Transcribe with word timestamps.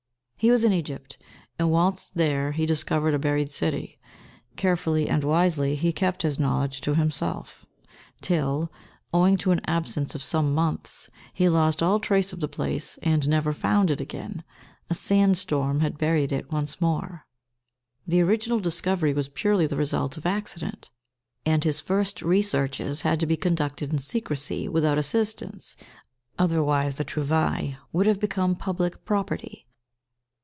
He 0.41 0.49
was 0.49 0.63
in 0.65 0.73
Egypt, 0.73 1.19
and 1.59 1.69
whilst 1.69 2.15
there 2.15 2.51
he 2.53 2.65
discovered 2.65 3.13
a 3.13 3.19
buried 3.19 3.51
city. 3.51 3.99
Carefully 4.55 5.07
and 5.07 5.23
wisely 5.23 5.75
he 5.75 5.93
kept 5.93 6.23
his 6.23 6.39
knowledge 6.39 6.81
to 6.81 6.95
himself, 6.95 7.63
till, 8.21 8.71
owing 9.13 9.37
to 9.37 9.51
an 9.51 9.61
absence 9.67 10.15
of 10.15 10.23
some 10.23 10.51
months, 10.55 11.11
he 11.31 11.47
lost 11.47 11.83
all 11.83 11.99
trace 11.99 12.33
of 12.33 12.39
the 12.39 12.47
place, 12.47 12.97
and 13.03 13.29
never 13.29 13.53
found 13.53 13.91
it 13.91 14.01
again. 14.01 14.43
A 14.89 14.95
sand 14.95 15.37
storm 15.37 15.81
had 15.81 15.99
buried 15.99 16.31
it 16.31 16.51
once 16.51 16.81
more. 16.81 17.27
The 18.07 18.21
original 18.21 18.59
discovery 18.59 19.13
was 19.13 19.29
purely 19.29 19.67
the 19.67 19.77
result 19.77 20.17
of 20.17 20.25
accident, 20.25 20.89
and 21.45 21.63
his 21.63 21.79
first 21.79 22.23
researches 22.23 23.03
had 23.03 23.19
to 23.19 23.27
be 23.27 23.37
conducted 23.37 23.93
in 23.93 23.99
secrecy, 23.99 24.67
without 24.67 24.97
assistance, 24.97 25.75
otherwise 26.39 26.95
the 26.97 27.05
trouvaille 27.05 27.75
would 27.93 28.07
have 28.07 28.19
become 28.19 28.55
public 28.55 29.05
property. 29.05 29.67